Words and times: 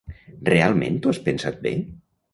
Realment 0.49 0.97
t'ho 1.03 1.13
has 1.13 1.21
pensat 1.29 1.63
bé? 1.67 1.75